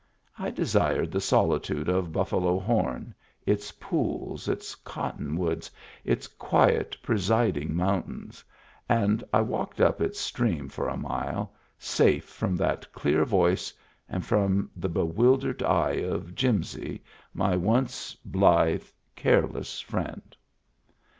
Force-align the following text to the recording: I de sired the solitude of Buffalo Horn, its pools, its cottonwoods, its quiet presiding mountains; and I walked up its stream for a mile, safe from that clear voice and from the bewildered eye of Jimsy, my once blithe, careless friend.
I 0.39 0.49
de 0.49 0.65
sired 0.65 1.11
the 1.11 1.21
solitude 1.21 1.87
of 1.87 2.11
Buffalo 2.11 2.57
Horn, 2.59 3.13
its 3.45 3.71
pools, 3.73 4.47
its 4.49 4.73
cottonwoods, 4.73 5.69
its 6.03 6.27
quiet 6.27 6.97
presiding 7.03 7.75
mountains; 7.75 8.43
and 8.89 9.23
I 9.31 9.41
walked 9.41 9.79
up 9.79 10.01
its 10.01 10.19
stream 10.19 10.69
for 10.69 10.89
a 10.89 10.97
mile, 10.97 11.53
safe 11.77 12.25
from 12.25 12.55
that 12.55 12.91
clear 12.93 13.25
voice 13.25 13.71
and 14.09 14.25
from 14.25 14.71
the 14.75 14.89
bewildered 14.89 15.61
eye 15.61 16.01
of 16.03 16.33
Jimsy, 16.33 17.03
my 17.31 17.55
once 17.55 18.15
blithe, 18.25 18.85
careless 19.15 19.81
friend. 19.81 20.35